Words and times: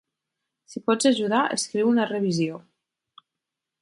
Si 0.75 0.79
pots 0.87 1.09
ajudar, 1.09 1.43
escriu 1.57 1.91
una 1.91 2.07
revisió. 2.13 2.59